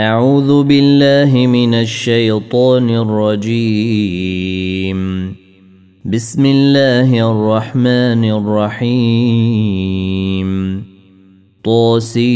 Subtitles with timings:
[0.00, 4.98] أعوذ بالله من الشيطان الرجيم.
[6.04, 9.70] بسم الله الرحمن الرحيم.
[11.64, 12.34] طاسين.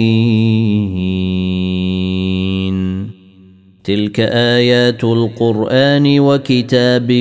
[3.84, 7.12] تلك آيات القرآن وكتاب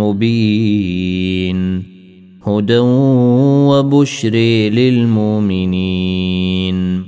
[0.00, 1.82] مبين.
[2.46, 2.78] هدى
[3.68, 4.34] وبشر
[4.70, 7.07] للمؤمنين.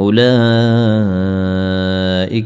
[0.00, 0.20] أولئك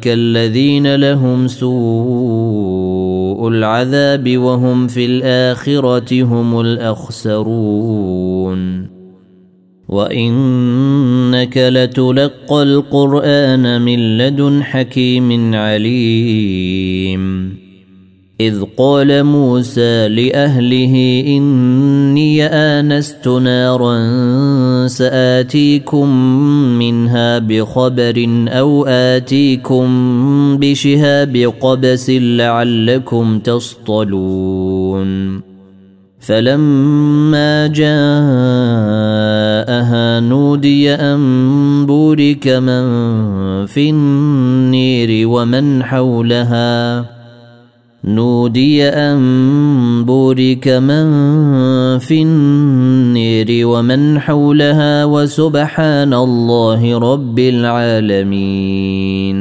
[0.08, 8.55] الذين لهم سوء العذاب وهم في الآخرة هم الأخسرون.
[9.88, 17.53] وإنك لتلقى القرآن من لدن حكيم عليم.
[18.40, 23.96] إذ قال موسى لأهله إني آنست نارا
[24.86, 26.08] سآتيكم
[26.78, 29.86] منها بخبر أو آتيكم
[30.58, 35.40] بشهاب قبس لعلكم تصطلون.
[36.20, 37.94] فلما جاءها
[40.20, 42.84] نودي أن بورك من
[43.66, 47.14] في النار ومن حولها
[48.05, 51.08] نودي أن بورك من
[51.98, 59.38] في النير ومن حولها وسبحان الله رب العالمين.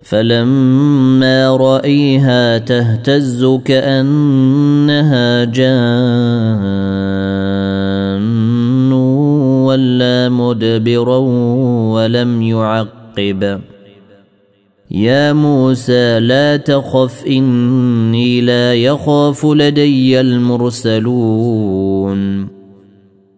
[0.10, 5.92] فلما رأيها تهتز كأنها جان
[9.70, 11.18] ولا مدبرا
[11.94, 13.62] ولم يعقب.
[14.92, 21.80] يا موسى لا تخف إني لا يخاف لدي المرسلون.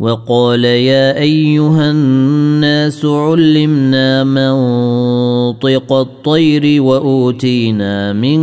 [0.00, 8.40] وقال يا أيها الناس علمنا منطق الطير وأوتينا من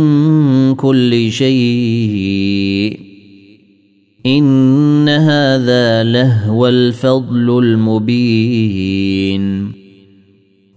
[0.74, 2.98] كل شيء
[4.26, 8.18] إن هذا لهو الفضل المبين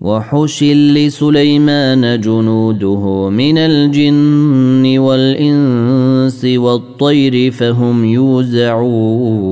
[0.01, 9.51] وحشل لسليمان جنوده من الجن والإنس والطير فهم يوزعون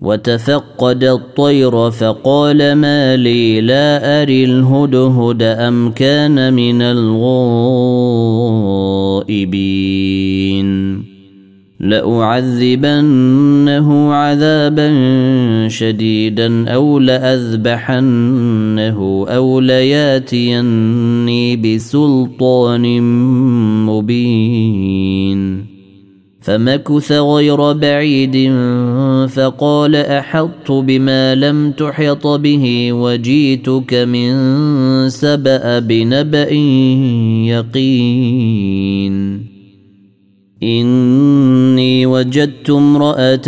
[0.00, 7.46] وتفقد الطير فقال ما لي لا أري الهدهد أم كان من الغائبين.
[11.80, 13.32] لأعذبنه
[14.12, 14.88] عذابا
[15.68, 18.06] شديدا أو لأذبحنه
[19.28, 23.02] أو لياتيني بسلطان
[23.86, 25.75] مبين.
[26.46, 28.52] فمكث غير بعيد
[29.28, 34.30] فقال أحطت بما لم تحط به وجيتك من
[35.08, 36.50] سبأ بنبأ
[37.50, 39.46] يقين.
[40.62, 43.46] إني وجدت امرأة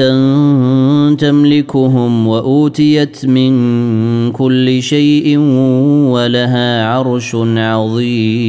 [1.15, 5.39] تملكهم وأوتيت من كل شيء
[6.09, 8.49] ولها عرش عظيم.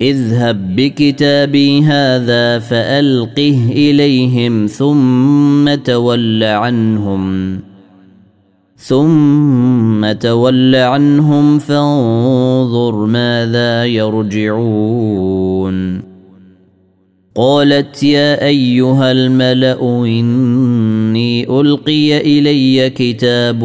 [0.00, 7.58] اذهب بكتابي هذا فألقه إليهم ثم تول عنهم.
[8.76, 14.96] ثم تول عنهم فانظر ماذا يرجعون.
[17.34, 23.60] قالت يا أيها الملأ إني ألقي إلي كتاب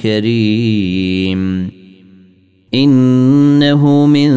[0.00, 1.83] كريم.
[2.74, 4.30] إنه من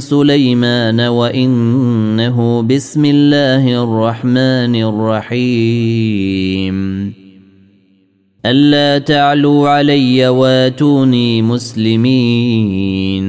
[0.00, 6.74] سليمان وإنه بسم الله الرحمن الرحيم.
[8.46, 13.24] ألا تعلوا علي واتوني مسلمين.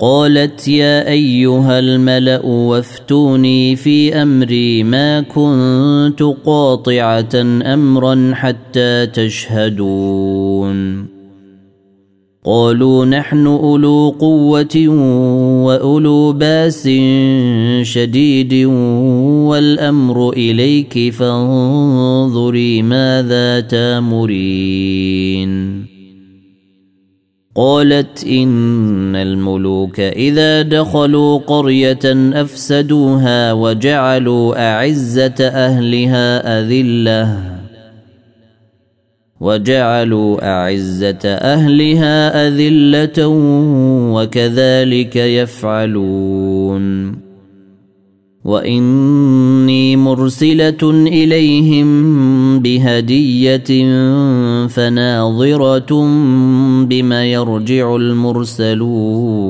[0.00, 10.78] قالت يا أيها الملأ وافتوني في أمري ما كنت قاطعة أمرا حتى تشهدون.
[12.44, 14.88] قالوا نحن أولو قوة
[15.64, 16.88] وأولو باس
[17.82, 18.54] شديد
[19.44, 25.48] والأمر إليك فانظري ماذا تامرين.
[27.54, 37.57] قالت إن الملوك إذا دخلوا قرية أفسدوها وجعلوا أعزة أهلها أذلة.
[39.40, 43.28] وجعلوا أعزة أهلها أذلة
[44.14, 47.18] وكذلك يفعلون.
[48.44, 51.88] وإني مرسلة إليهم
[52.60, 53.86] بهدية
[54.66, 56.06] فناظرة
[56.84, 59.48] بما يرجع المرسلون.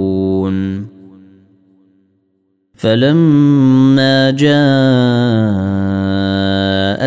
[2.74, 5.87] فلما جاء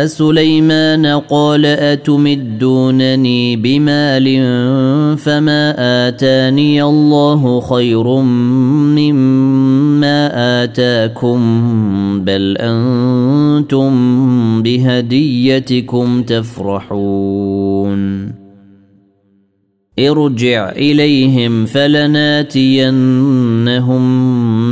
[0.06, 4.26] سليمان قال أتمدونني بمال
[5.18, 5.74] فما
[6.08, 8.16] آتاني الله خير
[8.96, 10.30] مما
[10.64, 11.40] آتاكم
[12.24, 13.92] بل أنتم
[14.62, 18.02] بهديتكم تفرحون.
[19.98, 22.76] ارجع إليهم فلناتينهم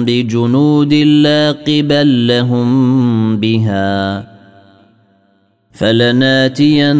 [0.04, 4.29] بجنود لا قبل لهم بها.
[5.80, 6.94] فلناتينهم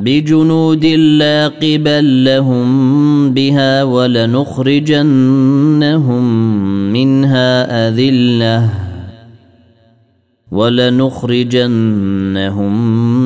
[0.00, 2.68] بجنود لا قبل لهم
[3.34, 5.04] بها ولنخرجنهم
[6.92, 8.70] منها أذلة
[10.50, 11.72] ولنخرجنهم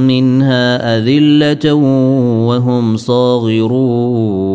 [0.06, 1.72] منها أذلة
[2.46, 4.50] وهم صاغرون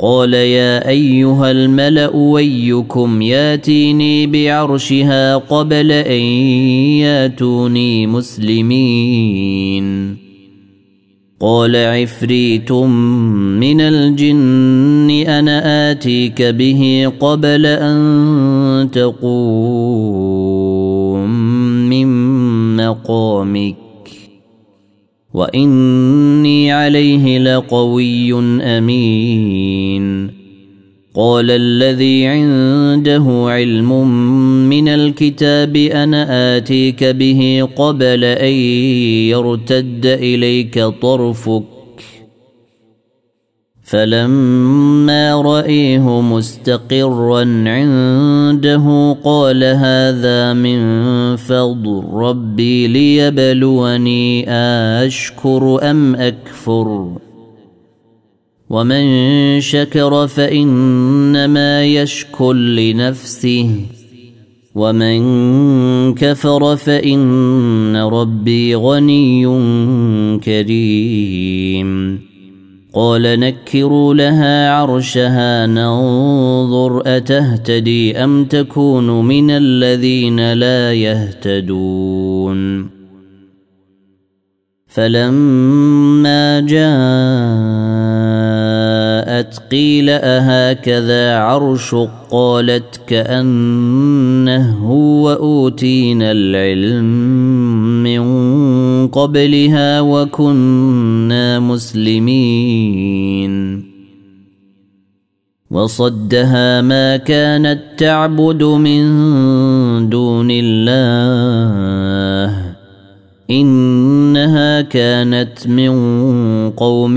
[0.00, 6.20] قال يا أيها الملأ ويكم ياتيني بعرشها قبل أن
[7.02, 9.88] ياتوني مسلمين.
[11.40, 19.28] قال عفريت من الجن أنا آتيك به قبل أن تقوم
[21.90, 22.06] من
[22.76, 23.87] مقامك.
[25.38, 30.38] واني عليه لقوي امين.
[31.14, 34.08] قال الذي عنده علم
[34.68, 38.52] من الكتاب أنا اتيك به قبل ان
[39.32, 41.77] يرتد اليك طرفك
[43.88, 50.80] فلما رايه مستقرا عنده قال هذا من
[51.36, 54.50] فضل ربي ليبلوني
[55.06, 57.16] اشكر ام اكفر
[58.70, 59.04] ومن
[59.60, 63.70] شكر فانما يشكر لنفسه
[64.74, 65.20] ومن
[66.14, 69.44] كفر فان ربي غني
[70.44, 72.07] كريم
[72.92, 82.88] قال نكروا لها عرشها ننظر أتهتدي أم تكون من الذين لا يهتدون.
[84.86, 86.60] فلما
[89.38, 91.94] جاءت قيل أهكذا عرش
[92.30, 94.92] قالت كأنه
[95.22, 97.04] وأوتينا العلم
[98.02, 98.22] من
[99.08, 103.08] قبلها وكنا مسلمين.
[105.70, 109.08] وصدها ما كانت تعبد من
[110.08, 111.78] دون الله.
[113.50, 115.90] إنها كانت من
[116.70, 117.16] قوم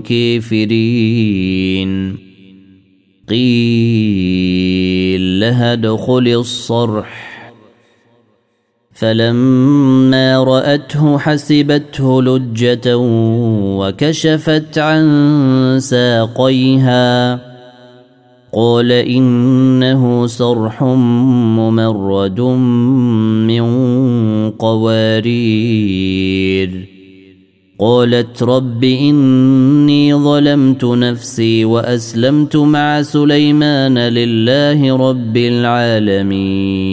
[0.00, 1.88] كافرين.
[3.28, 4.60] قيل
[5.40, 7.32] لها ادخل الصرح.
[8.92, 12.96] فلما رأته حسبته لجة
[13.78, 17.51] وكشفت عن ساقيها.
[18.54, 23.62] قال إنه صرح ممرد من
[24.50, 26.12] قوارير.
[27.78, 36.92] قالت رب إني ظلمت نفسي وأسلمت مع سليمان لله رب العالمين.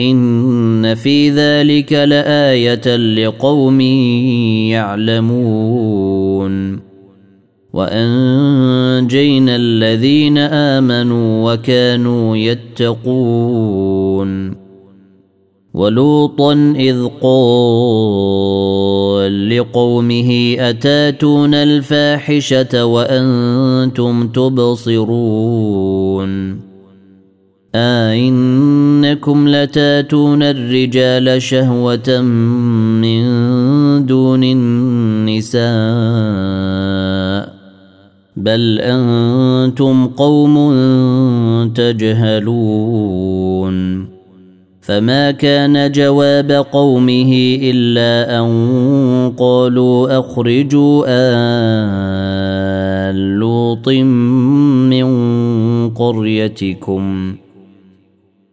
[0.00, 3.80] ان في ذلك لايه لقوم
[4.70, 6.78] يعلمون
[7.72, 13.48] وانجينا الذين امنوا وكانوا يتقون
[15.74, 18.38] ولوطا اذ قال
[19.58, 25.48] لقومه اتاتون الفاحشه وأنتم تبصرون
[27.74, 33.26] أئنكم لتاتون الرجال شهوة من
[34.06, 35.58] دون النساء
[38.36, 40.72] بل أنتم قوم
[41.74, 43.28] تجهلون
[44.80, 53.88] فما كان جواب قومه إلا أن قالوا أخرجوا آل لوط
[54.88, 55.08] من
[55.90, 57.47] قريتكم ۖ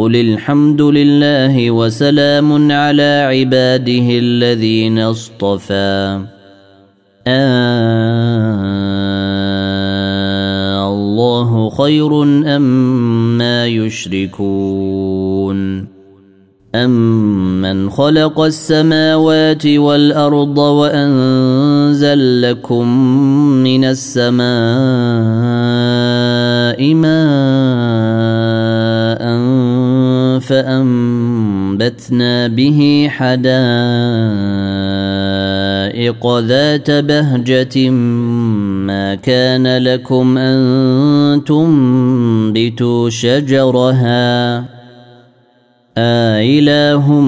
[0.00, 6.20] قل الحمد لله وسلام على عباده الذين اصطفى.
[10.88, 12.22] الله خير
[12.56, 12.62] أم
[13.38, 15.60] ما يشركون.
[16.74, 22.88] أمن خلق السماوات والأرض وأنزل لكم
[23.62, 24.40] من السماء
[26.94, 27.69] ماء
[30.50, 33.46] فأنبتنا به حدائق
[36.38, 44.64] ذات بهجة ما كان لكم أن تنبتوا شجرها.
[45.98, 47.20] آإله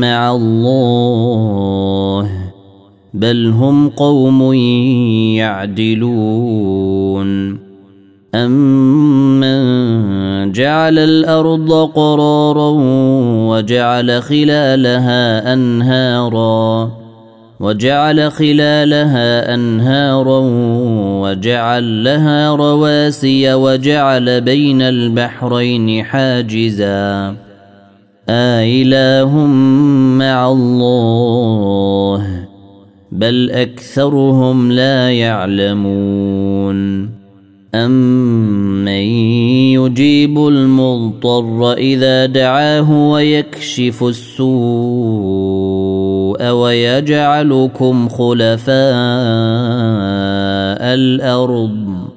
[0.00, 2.30] مع الله
[3.14, 4.52] بل هم قوم
[5.36, 7.59] يعدلون.
[8.34, 9.52] أمن
[10.52, 12.70] جعل الأرض قرارا
[13.50, 16.92] وجعل خلالها أنهارا
[17.60, 20.40] وجعل خلالها أنهارا
[21.22, 27.36] وجعل لها رواسي وجعل بين البحرين حاجزا
[28.28, 29.38] آإله
[30.18, 32.46] مع الله
[33.12, 36.99] بل أكثرهم لا يعلمون
[37.74, 38.88] أمن
[39.78, 44.50] يجيب المضطر إذا دعاه ويكشف السوء
[46.50, 48.74] ويجعلكم خلفاء
[50.94, 52.10] الأرض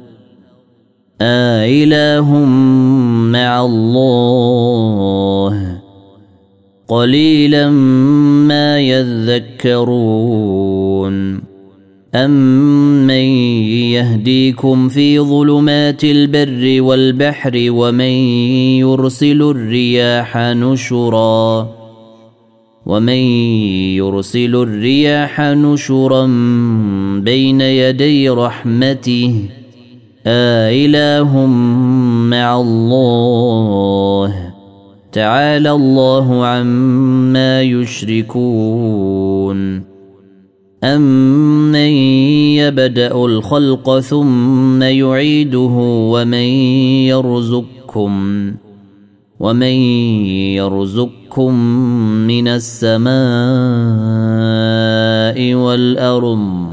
[1.21, 2.33] آإله
[3.31, 5.77] مع الله
[6.87, 7.69] قليلا
[8.49, 9.93] ما يذكرون
[12.15, 18.13] أمن يهديكم في ظلمات البر والبحر ومن
[18.79, 21.69] يرسل الرياح نشرا
[22.85, 23.23] ومن
[23.97, 26.25] يرسل الرياح نشرا
[27.19, 29.35] بين يدي رحمته
[30.27, 31.45] آإله
[32.29, 34.53] مع الله
[35.11, 39.13] تعالى الله عما يشركون
[40.83, 41.75] أمن
[42.59, 45.75] يبدأ الخلق ثم يعيده
[46.11, 46.47] ومن
[47.07, 48.51] يرزقكم
[49.39, 49.73] ومن
[50.59, 51.53] يرزقكم
[52.27, 53.13] من السماء
[55.55, 56.67] والأرض.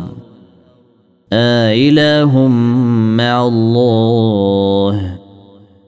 [1.33, 2.49] آإله
[3.17, 5.17] مع الله.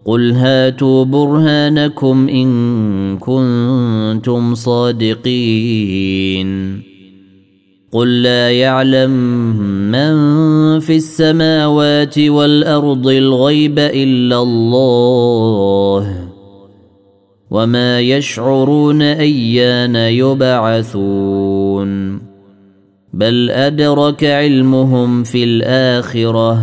[0.05, 5.33] قل هاتوا برهانكم إن كنتم صادقين.
[7.93, 9.11] قل لا يعلم
[9.91, 10.15] من
[10.81, 16.29] في السماوات والارض الغيب الا الله
[17.51, 21.43] وما يشعرون ايان يبعثون
[23.13, 26.63] بل ادرك علمهم في الاخره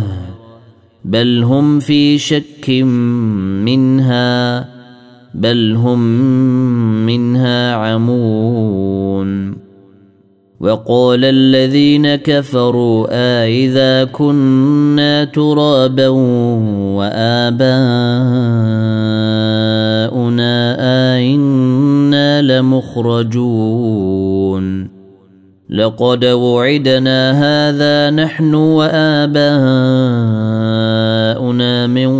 [1.04, 2.70] بل هم في شك
[3.64, 4.68] منها
[5.34, 6.00] بل هم
[7.06, 9.69] منها عمون
[10.60, 16.08] وقال الذين كفروا آإذا كنا ترابا
[17.00, 17.56] وآباؤنا
[21.16, 23.80] آئنا لمخرجون.
[25.70, 29.36] لقد وعدنا هذا نحن وآباؤنا
[31.86, 32.10] من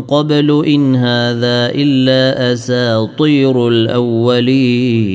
[0.00, 5.14] قبل إن هذا إلا أساطير الأولين.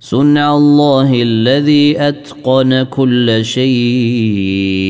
[0.00, 4.82] صنع الله الذي أتقن كل شيء.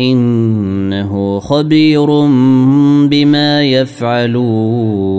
[0.00, 2.06] إنه خبير
[3.06, 5.12] بما يفعلون.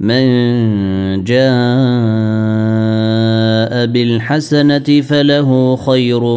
[0.00, 1.40] من جاء
[3.86, 6.36] بالحسنة فله خير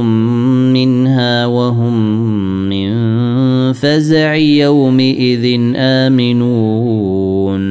[0.74, 2.20] منها وهم
[2.70, 2.94] من
[3.74, 7.64] فزع يومئذ آمنون.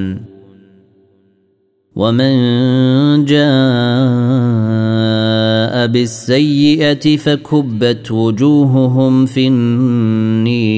[1.96, 2.34] ومن
[3.24, 3.46] جاء
[5.86, 10.72] بالسيئة فكبت وجوههم في النير.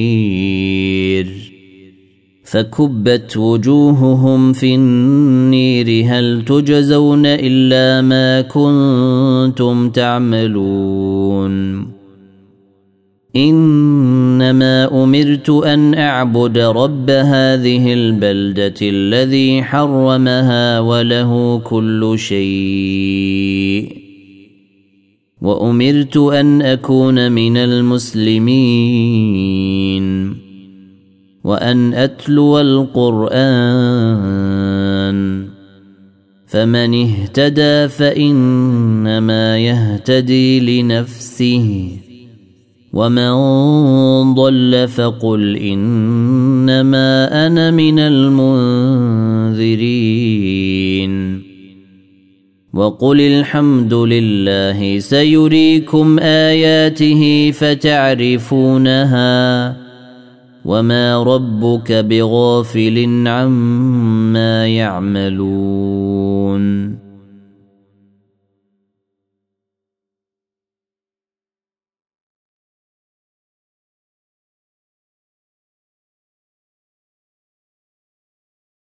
[2.55, 11.85] فكبت وجوههم في النير هل تجزون إلا ما كنتم تعملون
[13.35, 24.05] إنما أمرت أن أعبد رب هذه البلدة الذي حرمها وله كل شيء
[25.41, 28.85] وأمرت أن أكون من المسلمين
[31.45, 33.45] وأن أتلو القرآن
[36.47, 41.89] فمن اهتدى فإنما يهتدي لنفسه
[42.93, 43.33] ومن
[44.33, 49.55] ضل فقل إنما أنا من المنذرين
[52.73, 59.05] وقل الحمد لله سيريكم آياته فتعرفونها
[60.65, 66.15] وما ربك بغافل عما يعملون